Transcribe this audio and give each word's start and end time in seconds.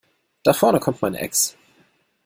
Da 0.41 0.53
vorne 0.53 0.79
kommt 0.79 1.03
mein 1.03 1.13
Ex. 1.13 1.55